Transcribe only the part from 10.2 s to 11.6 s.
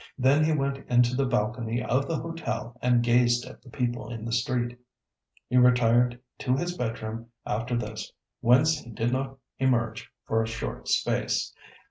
for a short space.